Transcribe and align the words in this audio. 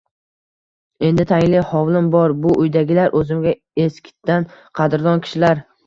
Endi 1.09 1.25
tayinli 1.33 1.61
hovlim 1.75 2.09
bor, 2.17 2.35
bu 2.47 2.57
uydagilar 2.65 3.15
o‘zimga 3.23 3.55
eskitdan 3.87 4.53
qadrdon 4.81 5.29
kishilar 5.29 5.69